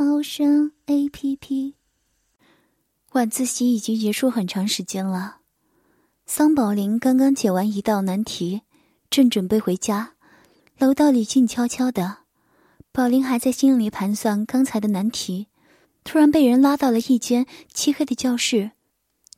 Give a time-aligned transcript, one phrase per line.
[0.00, 1.74] 猫声 A P P。
[3.14, 5.38] 晚自习已经结束很长时间了，
[6.24, 8.62] 桑宝林刚刚解完一道难题，
[9.10, 10.12] 正准备回家。
[10.78, 12.18] 楼道里静悄悄的，
[12.92, 15.48] 宝林还在心里盘算刚才的难题，
[16.04, 18.70] 突然被人拉到了一间漆黑的教室。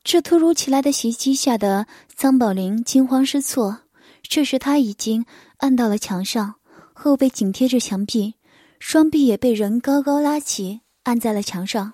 [0.05, 3.85] 这突如其来的袭击吓得桑宝林惊慌失措。
[4.21, 5.25] 这时他已经
[5.57, 6.57] 按到了墙上。
[6.93, 8.35] 后背紧贴着墙壁，
[8.81, 11.93] 双臂也被人高高拉起，按在了墙上。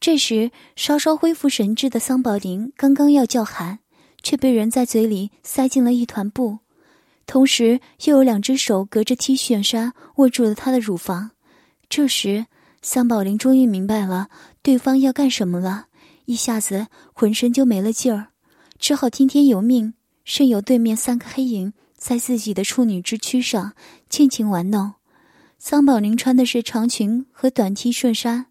[0.00, 3.78] 这时，稍稍恢复神智的桑宝林刚刚要叫喊，
[4.22, 6.58] 却被人在嘴里塞进了一团布，
[7.26, 11.30] 同时又有两只手隔着 T 恤衫握住了他的乳房。
[11.88, 12.46] 这时，
[12.80, 14.28] 桑宝林终于明白了
[14.62, 15.86] 对方要干什么了，
[16.24, 18.28] 一下子浑身就没了劲儿，
[18.78, 21.74] 只好听天由命，任由对面三个黑影。
[21.94, 23.74] 在自己的处女之躯上
[24.08, 24.94] 尽情玩弄。
[25.64, 28.46] 桑宝玲穿的是长裙和短 T 恤衫，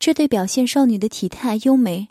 [0.00, 2.08] 这对表现少女的体态优美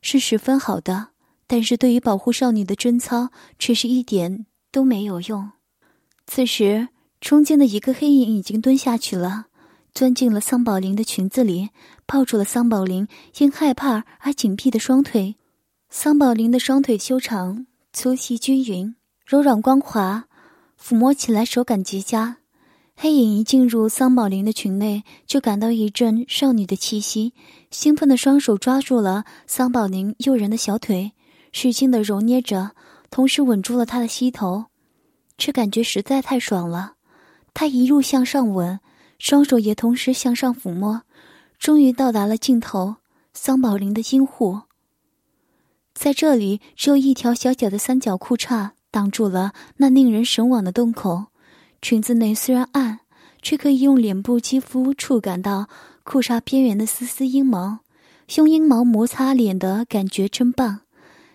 [0.00, 1.08] 是十分好的，
[1.46, 5.50] 但是对于保护少女的贞操却是一点都没有用。
[6.26, 6.88] 此时，
[7.20, 9.48] 中间的一个黑影已经蹲下去了，
[9.92, 11.68] 钻进了桑宝玲的裙子里，
[12.06, 15.36] 抱住了桑宝玲因害怕而紧闭的双腿。
[15.90, 18.96] 桑宝玲的双腿修长、粗细均匀。
[19.26, 20.24] 柔软光滑，
[20.82, 22.38] 抚摸起来手感极佳。
[22.96, 27.34] 黑影一进入桑宝林的裙内，就感到一阵少女的气息，
[27.70, 31.12] 兴奋的双手抓住了桑宝林诱人的小腿，
[31.52, 32.70] 使劲的揉捏着，
[33.10, 34.66] 同时吻住了她的膝头。
[35.36, 36.94] 这感觉实在太爽了，
[37.52, 38.78] 他一路向上吻，
[39.18, 41.02] 双手也同时向上抚摸，
[41.58, 42.96] 终于到达了尽头。
[43.32, 44.60] 桑宝林的阴户，
[45.92, 48.70] 在这里只有一条小小的三角裤衩。
[48.94, 51.24] 挡住了那令人神往的洞口，
[51.84, 53.00] 裙子内虽然暗，
[53.42, 55.68] 却可以用脸部肌肤触感到
[56.02, 57.80] 裤衩边缘的丝丝阴毛，
[58.36, 60.80] 用阴毛摩擦脸的感觉真棒。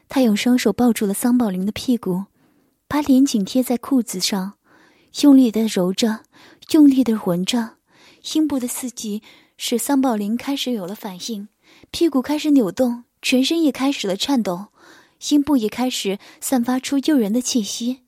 [0.08, 2.24] 他用双手抱住了桑宝林的屁股，
[2.88, 4.54] 把脸紧贴在裤子上，
[5.22, 6.22] 用力的揉着，
[6.72, 7.76] 用力的闻着，
[8.34, 9.22] 阴部的刺激
[9.56, 11.48] 使桑宝林开始有了反应，
[11.92, 14.70] 屁股开始扭动，全身也开始了颤抖。
[15.30, 18.00] 阴部也开始散发出诱人的气息，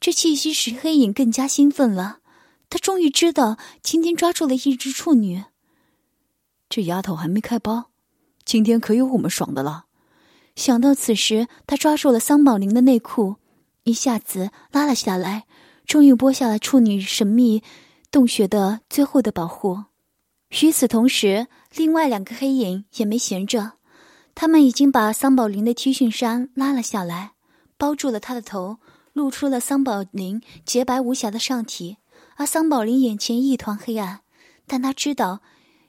[0.00, 2.18] 这气息使黑影更加兴奋了。
[2.70, 5.44] 他终于知道今天抓住了一只处女。
[6.68, 7.90] 这丫头还没开包，
[8.44, 9.86] 今天可有我们爽的了。
[10.54, 13.36] 想到此时，他抓住了桑宝林的内裤，
[13.84, 15.46] 一下子拉了下来，
[15.86, 17.62] 终于剥下了处女神秘
[18.10, 19.84] 洞穴的最后的保护。
[20.62, 23.72] 与此同时，另外两个黑影也没闲着。
[24.34, 27.32] 他们已经把桑宝林的 T 恤衫拉了下来，
[27.76, 28.78] 包住了他的头，
[29.18, 31.96] 露出了桑宝林洁白无瑕的上体。
[32.36, 34.20] 而桑宝林眼前一团黑暗，
[34.64, 35.40] 但他知道，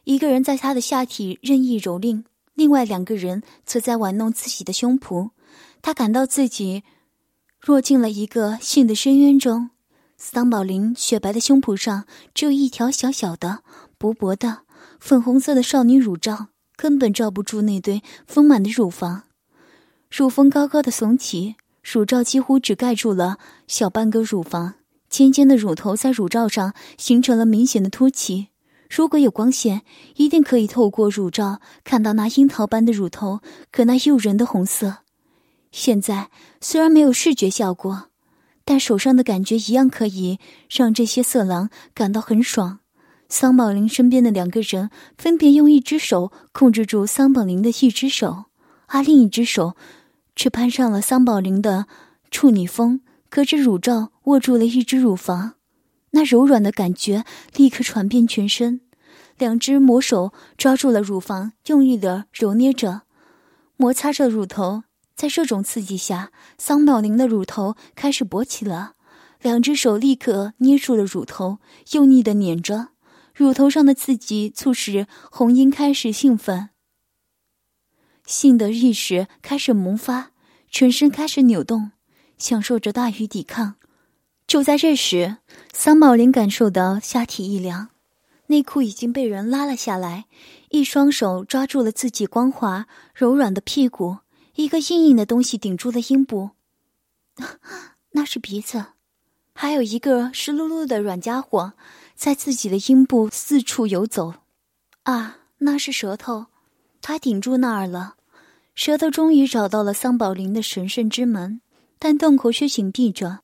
[0.06, 2.24] 一个人在他的下体任意蹂躏，
[2.56, 5.30] 另外两个人则在玩弄自己的胸脯。
[5.84, 6.84] 他感到自己
[7.64, 9.70] 落进了一个性的深渊中。
[10.18, 13.60] 桑宝林雪白的胸脯上只有一条小小的、
[14.00, 14.64] 薄薄的
[15.00, 16.48] 粉红色的少女乳罩。
[16.76, 19.24] 根本罩不住那堆丰满的乳房，
[20.10, 21.58] 乳峰高高的耸起，
[21.92, 24.76] 乳罩几乎只盖住了小半个乳房，
[25.10, 28.50] 尖尖的乳头在乳罩上形成了明显的凸起。
[28.88, 29.82] 如果有光线，
[30.16, 33.40] 一定可以透过乳罩看到那樱桃般的乳头
[33.72, 34.98] 和那诱人的红色。
[35.72, 36.30] 现在
[36.62, 38.10] 虽然没有视觉效果，
[38.64, 40.38] 但手上的感觉一样可以
[40.70, 42.82] 让这些色狼感到很爽。
[43.30, 48.46] 桑宝林身边的两个人分别用一只手控制住桑宝林的一只手，
[48.86, 49.76] 而另一只手
[50.40, 51.86] 却攀上了桑宝林的
[52.32, 55.56] 处女峰，隔着乳罩握住了一只乳房。
[56.12, 57.26] 那柔软的感觉
[57.58, 58.80] 立刻传遍全身，
[59.38, 63.02] 两只魔手抓住了乳房，用力的揉捏着，
[63.76, 64.84] 摩擦着乳头。
[65.14, 68.94] 在这种刺激下，桑宝林的乳头开始勃起了，
[69.42, 71.58] 两只手立刻捏住了乳头，
[71.92, 72.92] 用力的捻着。
[73.36, 76.70] 乳头上的刺激促使红英开始兴奋，
[78.30, 80.30] 性的意识开始萌发，
[80.70, 81.92] 全身开始扭动，
[82.38, 83.76] 享受着大于抵抗。
[84.46, 85.38] 就在这时，
[85.74, 87.90] 桑宝林感受到下体一凉，
[88.46, 90.26] 内裤已经被人拉了下来，
[90.70, 94.18] 一双手抓住了自己光滑柔软的屁股，
[94.56, 96.52] 一个硬硬的东西顶住了阴部。
[98.14, 98.86] 那是鼻子，
[99.54, 101.74] 还有一个湿漉漉的软家伙
[102.14, 104.36] 在自己的阴部四处游走。
[105.04, 106.46] 啊，那是舌头，
[107.02, 108.18] 他顶住那儿了。
[108.80, 111.60] 舌头终于找到了桑宝林的神圣之门，
[112.00, 113.40] 但洞口却紧闭着。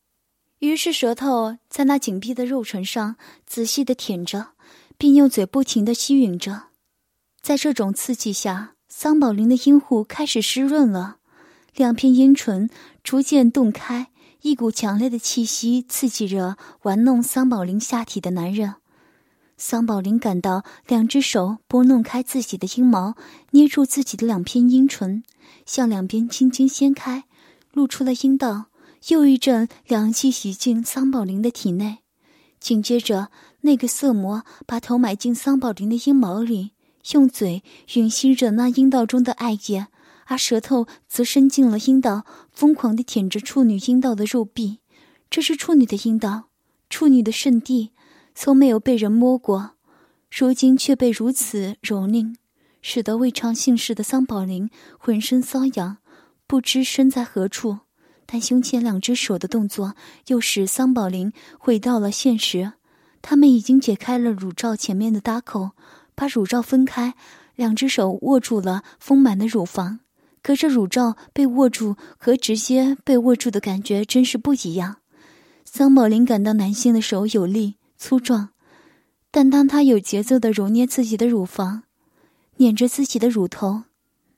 [0.59, 4.51] 于是舌头在那紧闭的肉唇上仔细的舔着，
[4.97, 6.67] 并用嘴不停的吸吮着。
[7.41, 11.17] 在这种刺激下，桑宝林的阴户开始湿润了，
[11.75, 12.69] 两片阴唇
[13.03, 14.07] 逐渐洞开，
[14.43, 18.75] 一股强烈的气息刺激着玩弄桑宝林下体的男人。
[19.57, 23.15] 桑宝林感到两只手拨弄开自己的阴毛，
[23.51, 25.23] 捏住自己的两片阴唇，
[25.65, 27.23] 向两边轻轻掀开，
[27.71, 28.65] 露出了阴道。
[29.09, 31.99] 又一阵凉气袭进桑宝林的体内，
[32.59, 33.29] 紧接着，
[33.61, 36.71] 那个色魔把头埋进桑宝林的阴毛里，
[37.13, 39.87] 用嘴吮吸着那阴道中的艾叶，
[40.25, 44.79] 而舌头则伸进了阴道，疯狂地舔着处女阴道的肉壁。
[45.29, 46.45] 这是处女的阴道，
[46.89, 47.91] 处女的圣地。
[48.35, 49.71] 从没有被人摸过，
[50.29, 52.35] 如今却被如此蹂躏，
[52.81, 55.97] 使得未尝姓氏的桑宝林浑身瘙痒，
[56.45, 57.79] 不知身在何处。
[58.27, 59.95] 但胸前两只手的动作
[60.27, 62.73] 又使桑宝林回到了现实。
[63.21, 65.71] 他们已经解开了乳罩前面的搭扣，
[66.13, 67.15] 把乳罩分开，
[67.55, 69.99] 两只手握住了丰满的乳房。
[70.43, 74.97] 可这乳罩被握住和直接被握住的感觉真是不一样。
[75.63, 77.75] 桑宝林感到男性的手有力。
[78.05, 78.49] 粗壮，
[79.31, 81.81] 但当他有节奏的揉捏自己的乳房，
[82.57, 83.85] 捻着自己的乳头，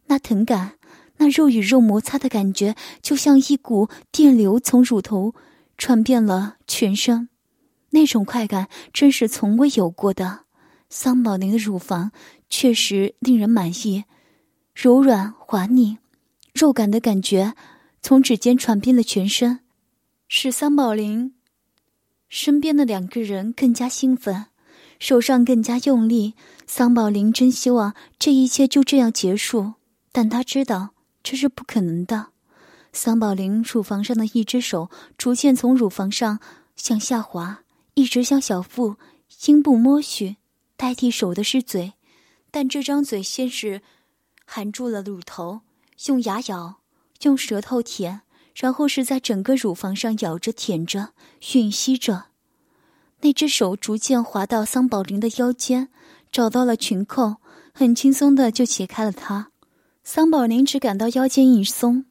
[0.06, 0.76] 那疼感，
[1.18, 5.36] 那肉与肉摩擦的感觉，就像一股电流从乳头
[5.78, 7.28] 传遍了全身，
[7.90, 10.46] 那种快感真是从未有过的。
[10.88, 12.14] 桑宝林的乳房
[12.50, 14.06] 确实令人满意，
[14.74, 15.98] 柔软滑腻，
[16.54, 17.54] 肉感的感觉
[18.02, 19.60] 从指尖传遍了全身，
[20.30, 21.34] 使桑宝林。
[22.30, 24.48] 身边的两个人更加兴奋，
[25.00, 26.34] 手上更加用力。
[26.66, 29.74] 桑宝林真希望这一切就这样结束，
[30.12, 30.90] 但他知道
[31.24, 32.28] 这是不可能的。
[32.92, 36.40] 桑宝林乳房上的一只手逐渐从乳房上
[36.76, 37.62] 向下滑，
[37.94, 38.98] 一直向小腹、
[39.46, 40.38] 阴部摸去，
[40.76, 41.94] 代替手的是嘴，
[42.52, 43.82] 但这张嘴先是
[44.46, 45.62] 含住了乳头，
[46.08, 46.80] 用牙咬，
[47.22, 48.22] 用舌头舔。
[48.60, 51.10] 然后是在整个乳房上咬着、舔着、
[51.40, 52.26] 吮吸着，
[53.22, 55.90] 那只手逐渐滑到桑宝林的腰间，
[56.32, 57.36] 找到了裙扣，
[57.72, 59.52] 很轻松的就解开了它。
[60.04, 62.06] 桑宝林只感到腰间一松，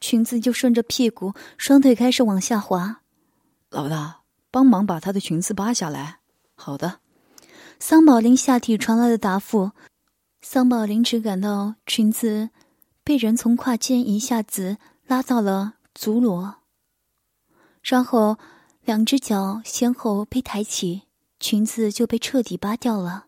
[0.00, 3.02] 裙子就顺着屁股、双腿开始往下滑。
[3.70, 6.18] 老大，帮忙把她的裙子扒下来。
[6.56, 6.98] 好的。
[7.78, 9.70] 桑宝林下体传来的答复。
[10.40, 12.50] 桑宝林只感到裙子
[13.04, 15.74] 被人从胯间一下子拉到了。
[15.94, 16.56] 足裸，
[17.82, 18.38] 然后
[18.84, 21.02] 两只脚先后被抬起，
[21.38, 23.26] 裙子就被彻底扒掉了。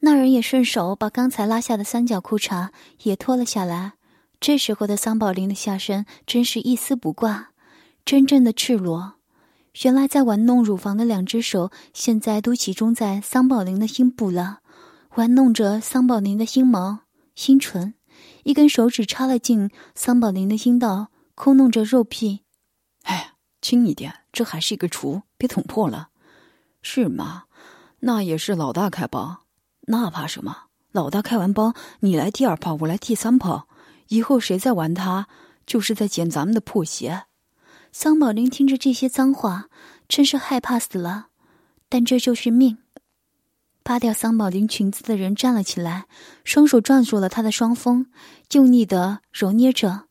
[0.00, 2.70] 那人也顺手把刚才拉下的三角裤衩
[3.02, 3.92] 也脱了下来。
[4.40, 7.50] 这时候的桑宝林的下身真是一丝不挂，
[8.04, 9.14] 真正的赤裸。
[9.82, 14.58] 原来在玩弄乳房的两只手，现在都集中在桑宝林的阴部了，
[15.14, 17.04] 玩弄着桑宝林的阴毛、
[17.46, 17.94] 阴唇。
[18.42, 21.11] 一根手指插了进桑宝林的阴道。
[21.34, 22.44] 抠弄着肉屁，
[23.02, 26.10] 哎，轻一点，这还是一个厨，别捅破了。
[26.82, 27.44] 是吗？
[28.00, 29.44] 那也是老大开包，
[29.82, 30.64] 那怕什么？
[30.90, 33.68] 老大开完包，你来第二炮，我来第三炮。
[34.08, 35.26] 以后谁再玩他，
[35.64, 37.24] 就是在捡咱们的破鞋。
[37.92, 39.68] 桑宝林听着这些脏话，
[40.08, 41.28] 真是害怕死了。
[41.88, 42.78] 但这就是命。
[43.82, 46.06] 扒掉桑宝林裙子的人站了起来，
[46.44, 48.06] 双手抓住了他的双峰，
[48.52, 50.08] 用力的揉捏着。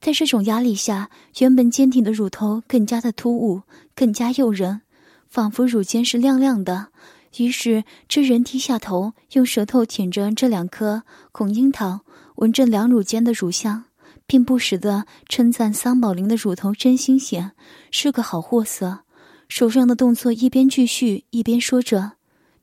[0.00, 3.62] 在这种压力下，原本坚挺的乳头更加的突兀，
[3.94, 4.80] 更加诱人，
[5.28, 6.88] 仿佛乳尖是亮亮的。
[7.36, 11.02] 于是，这人低下头，用舌头舔着这两颗
[11.32, 12.00] 孔樱桃，
[12.36, 13.84] 闻着两乳间的乳香，
[14.26, 17.52] 并不时的称赞桑宝林的乳头真新鲜，
[17.90, 19.00] 是个好货色。
[19.48, 22.12] 手上的动作一边继续，一边说着：“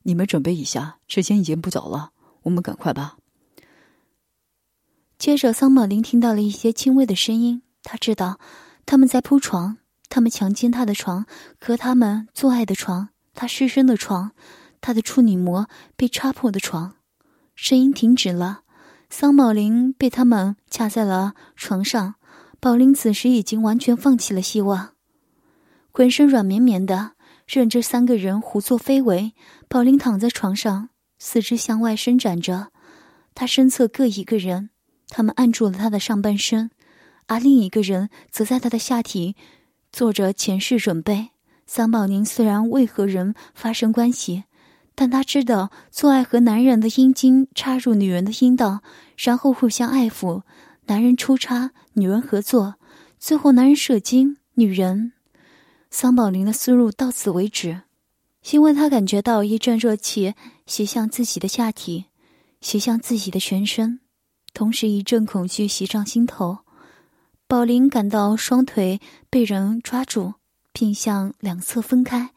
[0.04, 2.12] 你们准备一下，时间已经不早了，
[2.44, 3.17] 我们赶快吧。”
[5.18, 7.64] 接着，桑宝林听到了一些轻微的声音。
[7.82, 8.40] 他知道，
[8.86, 9.78] 他们在铺床，
[10.10, 11.26] 他们强奸他的床
[11.60, 14.32] 和他们做爱的床，他失身的床，
[14.80, 16.94] 他的处女膜被插破的床。
[17.56, 18.62] 声音停止了，
[19.10, 22.16] 桑宝林被他们架在了床上。
[22.60, 24.94] 宝林此时已经完全放弃了希望，
[25.92, 27.14] 浑身软绵绵的，
[27.48, 29.34] 任这三个人胡作非为。
[29.68, 32.68] 宝林躺在床上，四肢向外伸展着。
[33.34, 34.72] 他身侧各一个人，
[35.10, 36.72] 他们按住了他的上半身，
[37.28, 39.36] 而另一个人则在他的下体
[39.92, 41.30] 做着前世准备。
[41.66, 44.46] 桑宝宁虽然未和人发生关系，
[44.96, 48.82] 但他知道做爱和男人的阴茎插入女人的阴道，
[49.18, 50.44] 然后互相爱抚，
[50.86, 52.76] 男人出插，女人合作，
[53.20, 55.12] 最后男人射精，女人。
[55.92, 57.82] 桑宝林的思路到此为止，
[58.52, 60.36] 因为他感觉到一阵热气
[60.66, 62.06] 袭向自己的下体，
[62.62, 64.00] 袭向自己的全身，
[64.58, 66.58] 同时一阵恐惧袭上心头。
[67.48, 69.00] 宝林感到双腿
[69.30, 70.34] 被人抓住。
[70.74, 72.30] 并向两侧分开，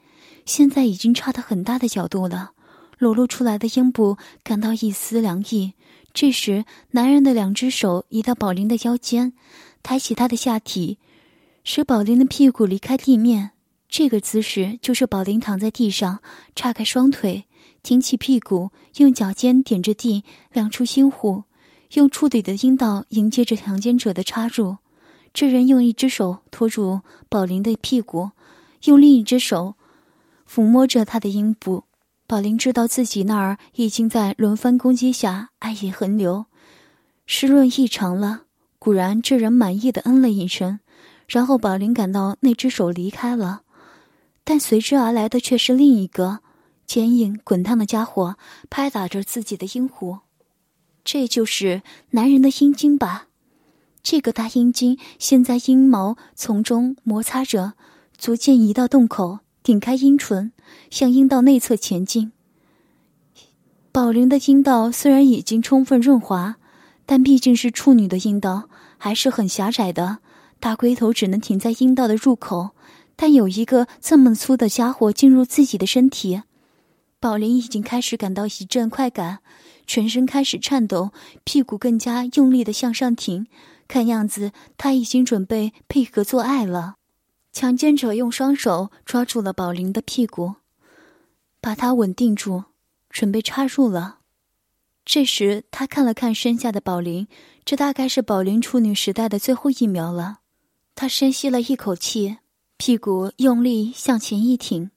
[0.46, 2.52] 现在已经差得很大的角度了。
[2.96, 5.74] 裸露出来的阴部感到一丝凉意。
[6.14, 9.34] 这时，男人的两只手移到宝林的腰间，
[9.82, 10.96] 抬起他的下体，
[11.64, 13.50] 使宝林的屁股离开地面。
[13.90, 16.20] 这个姿势就是宝林躺在地上，
[16.56, 17.44] 叉开双腿，
[17.82, 21.44] 挺起屁股，用脚尖点着地，亮出心湖，
[21.94, 24.78] 用触底的阴道迎接着强奸者的插入。
[25.32, 28.30] 这人用一只手托住宝林的屁股，
[28.84, 29.74] 用另一只手
[30.48, 31.84] 抚摸着他的阴部。
[32.26, 36.46] 宝林知道自己那儿已经在轮番攻击下爱意横流，
[37.26, 38.42] 湿润异常了。
[38.78, 40.78] 果然，这人满意的嗯了一声，
[41.26, 43.62] 然后宝林感到那只手离开了，
[44.42, 46.38] 但随之而来的却是另一个
[46.86, 48.36] 坚硬滚烫的家伙
[48.70, 50.20] 拍打着自己的阴湖。
[51.04, 53.26] 这就是男人的阴茎吧？
[54.02, 57.74] 这个大阴茎现在阴毛从中摩擦着，
[58.16, 60.52] 逐渐移到洞口，顶开阴唇，
[60.90, 62.32] 向阴道内侧前进。
[63.92, 66.56] 宝林的阴道虽然已经充分润滑，
[67.04, 70.18] 但毕竟是处女的阴道，还是很狭窄的。
[70.60, 72.70] 大龟头只能停在阴道的入口，
[73.16, 76.42] 但有一个这么粗的家伙进入自己的身体，
[77.18, 79.40] 宝林已经开始感到一阵快感，
[79.90, 81.10] 全身开始颤抖，
[81.42, 83.48] 屁股更加用力的向上挺。
[83.88, 86.94] 看样子他已经准备配合做爱了。
[87.50, 90.54] 强奸者用双手抓住了宝林的屁股，
[91.60, 92.66] 把他稳定住，
[93.08, 94.18] 准备插入了。
[95.04, 97.26] 这时他看了看身下的宝林，
[97.64, 100.38] 这大概是宝林处女时代的最后一秒了。
[100.94, 102.36] 他深吸了一口气，
[102.76, 104.92] 屁股用力向前一挺，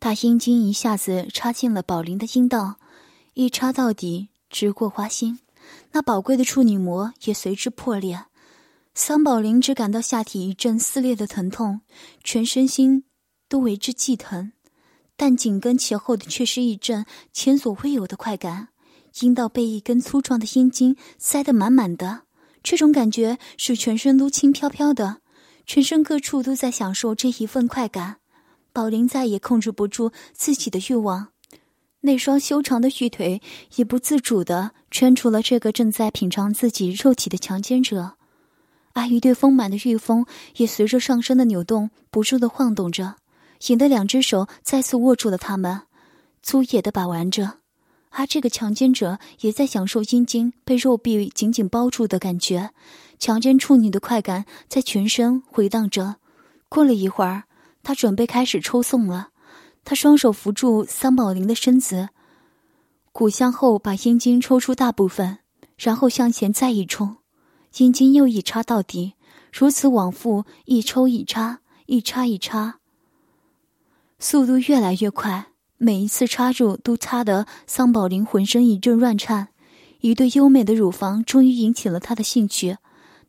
[0.00, 2.80] 大阴茎一下子插进了宝林的阴道，
[3.38, 5.40] 一插到底，直过花心。
[5.92, 8.24] 那宝贵的处女膜也随之破裂，
[8.94, 11.82] 桑宝林只感到下体一阵撕裂的疼痛，
[12.24, 13.04] 全身心
[13.46, 14.52] 都为之悸疼，
[15.18, 18.68] 但紧跟其后的却是一阵前所未有的快感，
[19.20, 22.22] 阴道被一根粗壮的阴茎塞得满满的，
[22.62, 25.20] 这种感觉使全身都轻飘飘的，
[25.66, 28.16] 全身各处都在享受这一份快感，
[28.72, 31.28] 宝林再也控制不住自己的欲望。
[32.06, 33.42] 那双修长的玉腿
[33.74, 38.12] 也不自主地圈出了这个正在品尝自己肉体的强奸者，
[38.92, 40.24] 而一对丰满的玉峰
[40.58, 43.16] 也随着上身的扭动不住地晃动着，
[43.66, 45.82] 引得两只手再次握住了他们，
[46.44, 47.54] 粗野地把玩着。
[48.10, 52.70] 而这个强奸者也在享受阴茎被肉壁紧紧包住的感觉，
[53.18, 56.16] 强奸处女的快感在全身回荡着。
[56.68, 57.42] 过了一会儿，
[57.82, 59.30] 他准备开始抽送了。
[59.86, 62.08] 他双手扶住桑宝林的身子，
[63.12, 65.38] 鼓向后把阴茎抽出大部分，
[65.78, 67.18] 然后向前再一冲，
[67.76, 69.14] 阴茎又一插到底，
[69.52, 72.80] 如此往复，一抽一插，一插一插，
[74.18, 75.52] 速度越来越快。
[75.78, 79.48] 每一次插入都插得桑宝林浑身一阵乱颤。
[80.00, 82.78] 一对优美的乳房终于引起了他的兴趣，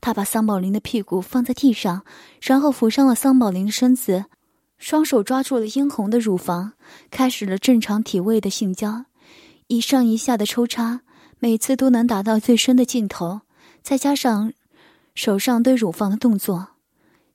[0.01, 2.01] 他把桑宝林的屁股放在地上，
[2.41, 4.25] 然后扶上了桑宝林的身子。
[4.77, 6.73] 双手抓住了殷红的乳房，
[7.09, 9.05] 开始了正常体位的性交，
[9.67, 11.01] 一上一下的抽插，
[11.39, 13.41] 每次都能达到最深的尽头。
[13.81, 14.53] 再加上
[15.15, 16.69] 手上对乳房的动作，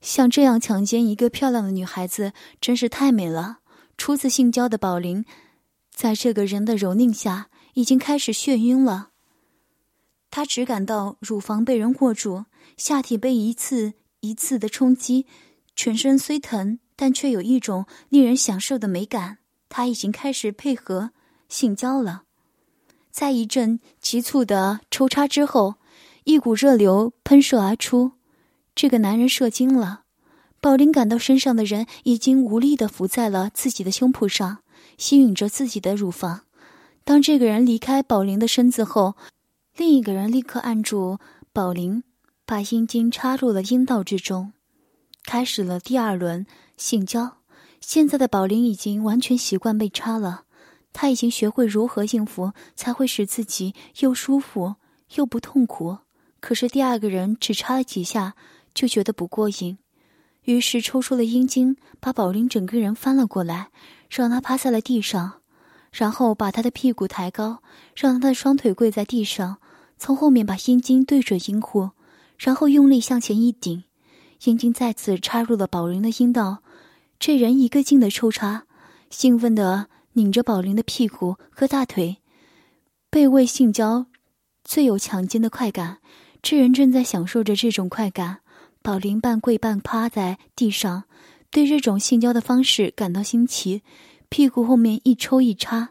[0.01, 2.31] 像这样强奸一个漂亮的女孩子
[2.61, 3.59] 真是太美了。
[3.97, 5.25] 初次性交的宝林，
[5.93, 9.09] 在这个人的蹂躏下，已经开始眩晕了。
[10.31, 12.45] 他只感到乳房被人握住，
[12.77, 15.27] 下体被一次一次的冲击，
[15.75, 16.79] 全身虽疼。
[16.95, 19.39] 但却有一种令人享受的美感。
[19.69, 21.11] 他已经开始配合
[21.49, 22.23] 性交了，
[23.09, 25.75] 在一阵急促的抽插之后，
[26.25, 28.11] 一股热流喷射而出。
[28.75, 30.01] 这个男人射精了。
[30.61, 34.59] 宝林感到身上的人已经无力的伏在了自己的胸脯上，
[34.97, 36.41] 吸吮着自己的乳房。
[37.03, 39.15] 当这个人离开宝林的身子后，
[39.75, 41.17] 另一个人立刻按住
[41.51, 42.03] 宝林，
[42.45, 44.53] 把阴茎插入了阴道之中，
[45.25, 46.45] 开始了第二轮。
[46.77, 47.37] 性交，
[47.79, 50.43] 现在的宝林已经完全习惯被插了，
[50.91, 54.75] 他已经学会如何应付才会使自己又舒服
[55.15, 55.97] 又不痛苦。
[56.39, 58.35] 可是第二个人只插了几下
[58.73, 59.77] 就觉得不过瘾，
[60.43, 63.69] 于是抽出了阴茎，把宝林整个人翻了过来，
[64.09, 65.41] 让他趴在了地上，
[65.91, 67.61] 然后把他的屁股抬高，
[67.95, 69.57] 让他的双腿跪在地上，
[69.97, 71.91] 从后面把阴茎对准阴户，
[72.37, 73.83] 然后用力向前一顶，
[74.43, 76.62] 阴茎再次插入了宝林的阴道。
[77.19, 78.65] 这人一个劲的抽插，
[79.09, 79.87] 兴奋的。
[80.15, 82.17] 拧着宝林的屁股和大腿，
[83.09, 84.05] 背位性交
[84.63, 85.97] 最有强劲的快感。
[86.39, 88.41] 这人正在享受着这种快感。
[88.83, 91.05] 宝林半跪半趴在地上，
[91.49, 93.81] 对这种性交的方式感到新奇，
[94.29, 95.89] 屁股后面一抽一插，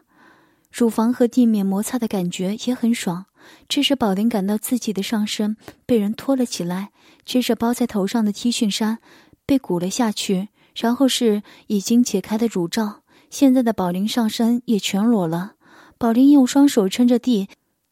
[0.71, 3.25] 乳房和地面摩擦的感觉也很爽。
[3.67, 6.91] 这时，宝林感到自己的上身被人拖了起来，
[7.25, 8.99] 接着包在头上的 T 恤衫
[9.45, 13.01] 被鼓了下去，然后是已经解开的乳罩。
[13.29, 15.53] 现在的宝林上身也全裸了，
[15.97, 17.47] 宝林用双手撑着地，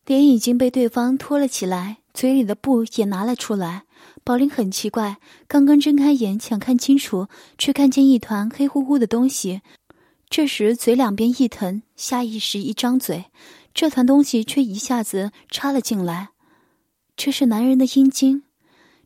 [0.05, 3.83] 脸已经被对方拖了起来，嘴里的布也拿了出来。
[4.23, 9.61] 宝林很奇怪，刚刚睁开眼想看清楚，却看见一团黑乎乎的东西。
[10.29, 13.25] 这时嘴两边一疼，下意识一张嘴，
[13.73, 16.29] 这团东西却一下子插了进来。
[17.17, 18.43] 这是男人的阴茎。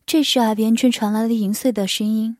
[0.05, 2.37] 这时耳边却传来了银碎的声音：“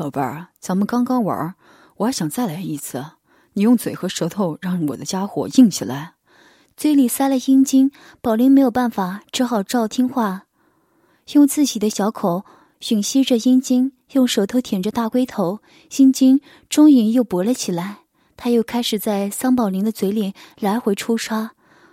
[0.00, 1.54] 宝贝儿，咱们刚刚玩，
[1.98, 3.04] 我还想再来一次。”
[3.52, 6.14] 你用嘴和舌头让我的家伙硬起来，
[6.74, 7.90] 嘴里塞了阴茎，
[8.22, 10.44] 宝林没有办法，只好照听话，
[11.34, 12.46] 用自己的小口
[12.80, 15.58] 吮吸着阴茎，用舌头舔着大龟头，
[15.98, 16.40] 阴茎
[16.70, 17.98] 终于又勃了起来。
[18.38, 21.50] 他又开始在桑宝林的嘴里来回抽插。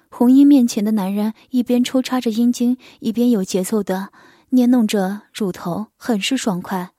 [0.09, 4.13] 红衣面前的男人一边抽插着阴茎，一边有节奏的
[4.51, 6.91] 捏弄着乳头，很是爽快。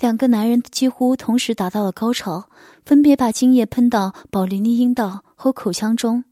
[0.00, 2.48] 两个男人几乎同时达到了高潮，
[2.84, 6.24] 分别把精液喷到宝林的阴道和口腔中。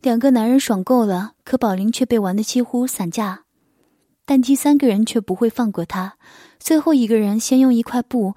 [0.00, 3.44] 两个男人爽够了，可宝林却被玩得几乎散架。
[4.24, 6.14] 但第三个人却不会放过他。
[6.58, 8.34] 最后一个人先用一块布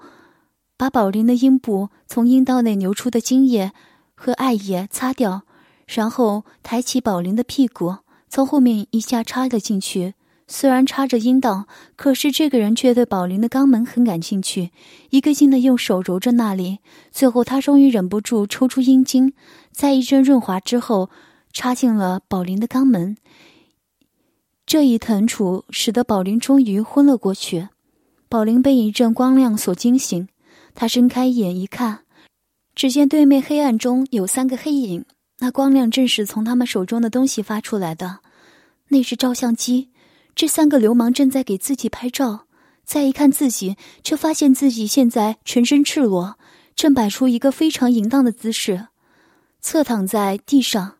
[0.76, 3.72] 把宝林的阴部从阴道内流出的精液
[4.14, 5.42] 和艾液擦掉，
[5.86, 7.96] 然后抬起宝林的屁股，
[8.28, 10.14] 从后面一下插了进去。
[10.46, 14.70] 虽然插着阴道，可是这个人却对宝林的肛门很感兴趣，
[15.10, 16.80] 一个劲的用手揉着那里。
[17.10, 19.32] 最后，他终于忍不住抽出阴茎，
[19.72, 21.08] 在一阵润滑之后，
[21.52, 23.16] 插进了宝林的肛门。
[24.66, 27.68] 这一疼楚使得宝林终于昏了过去。
[28.28, 30.28] 宝林被一阵光亮所惊醒，
[30.74, 32.00] 他睁开眼一看，
[32.74, 35.04] 只见对面黑暗中有三个黑影，
[35.38, 38.18] 那光亮正是从他们手中的东西发出来的，
[38.88, 39.88] 那是照相机。
[40.34, 42.46] 这三个流氓正在给自己拍照，
[42.84, 46.36] 再一看自己，却发现自己现在全身赤裸，
[46.74, 48.88] 正摆出一个非常淫荡的姿势，
[49.60, 50.96] 侧躺在地上，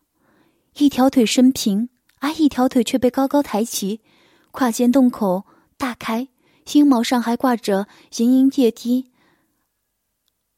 [0.77, 3.99] 一条腿伸平，而一条腿却被高高抬起，
[4.51, 5.43] 胯间洞口
[5.77, 6.29] 大开，
[6.71, 9.11] 阴毛上还挂着盈盈液滴，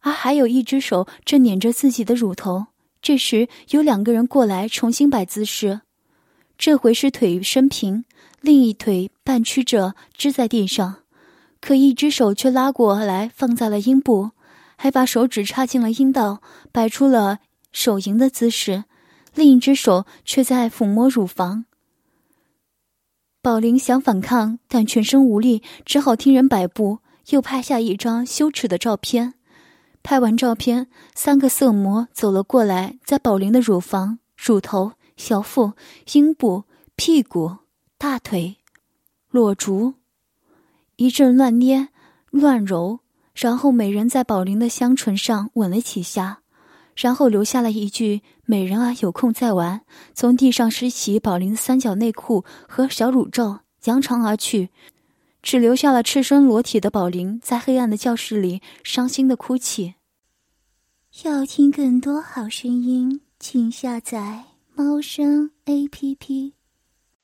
[0.01, 2.67] 而还有一只手正捻着自己的乳头。
[3.01, 5.81] 这时有两个人过来重新摆姿势，
[6.57, 8.05] 这回是腿伸平。
[8.41, 10.97] 另一腿半屈着支在地上，
[11.59, 14.31] 可一只手却拉过来放在了阴部，
[14.75, 17.39] 还把手指插进了阴道，摆出了
[17.71, 18.85] 手淫的姿势。
[19.33, 21.65] 另一只手却在抚摸乳房。
[23.41, 29.35] 宝林想反抗，但全身无力，只好听人摆布，又拍下一张羞耻的照片。
[30.01, 35.73] 拍完照片，三个色魔走了过来，在宝林的乳房、乳头、小腹、
[36.13, 36.63] 阴部、
[36.95, 37.57] 屁股。
[37.99, 38.57] 大腿，
[39.31, 39.95] 裸足，
[40.97, 41.89] 一阵乱捏、
[42.29, 42.99] 乱揉，
[43.33, 46.41] 然后美人在宝林的香唇上吻了几下，
[46.95, 49.81] 然后留下了一句“美人啊，有空再玩”。
[50.13, 54.69] 从地上拾起宝林的三角内裤和小乳罩，扬长而去，
[55.41, 59.95] 只留下了赤身裸体的宝林在黑暗的教室里伤心的哭泣。
[61.23, 64.43] 要听更多好声音，请下载
[64.75, 66.56] 猫声 A P P。